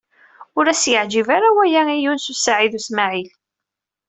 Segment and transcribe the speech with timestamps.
[0.57, 3.29] Ur as-yeɛǧib ara waya i Yunes u Saɛid u Smaɛil.